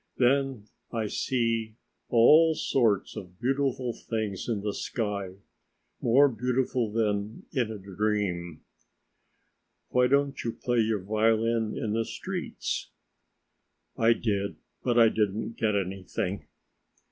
Then 0.17 0.63
I 0.91 1.05
see 1.05 1.75
all 2.09 2.55
sorts 2.55 3.15
of 3.15 3.39
beautiful 3.39 3.93
things 3.93 4.49
in 4.49 4.61
the 4.61 4.73
sky, 4.73 5.35
more 6.01 6.27
beautiful 6.27 6.91
than 6.91 7.45
in 7.53 7.69
a 7.71 7.77
dream." 7.77 8.61
"Why 9.89 10.07
don't 10.07 10.43
you 10.43 10.53
play 10.53 10.79
your 10.79 11.03
violin 11.03 11.77
in 11.77 11.93
the 11.93 12.03
streets?" 12.03 12.89
"I 13.95 14.13
did, 14.13 14.55
but 14.81 14.97
I 14.97 15.09
didn't 15.09 15.57
get 15.57 15.75
anything." 15.75 16.47